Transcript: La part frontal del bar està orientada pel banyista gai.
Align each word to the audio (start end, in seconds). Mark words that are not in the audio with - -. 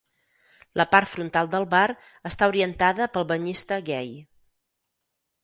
La 0.79 0.85
part 0.93 1.11
frontal 1.11 1.49
del 1.55 1.67
bar 1.73 1.83
està 2.31 2.49
orientada 2.55 3.09
pel 3.19 3.29
banyista 3.35 3.79
gai. 3.93 4.11